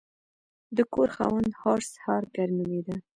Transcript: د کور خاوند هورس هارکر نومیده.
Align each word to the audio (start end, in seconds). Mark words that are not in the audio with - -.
د 0.77 0.79
کور 0.93 1.09
خاوند 1.15 1.51
هورس 1.61 1.91
هارکر 2.05 2.47
نومیده. 2.57 2.95